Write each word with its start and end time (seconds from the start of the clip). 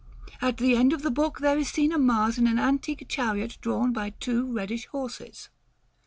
At 0.41 0.57
the 0.57 0.75
end 0.75 0.93
of 0.93 1.03
the 1.03 1.11
book 1.11 1.41
there 1.41 1.59
is 1.59 1.67
seen 1.69 1.91
a 1.91 1.99
Mars 1.99 2.39
in 2.39 2.47
an 2.47 2.57
antique 2.57 3.05
chariot 3.07 3.59
drawn 3.61 3.93
by 3.93 4.09
two 4.09 4.51
reddish 4.51 4.87
horses. 4.87 5.49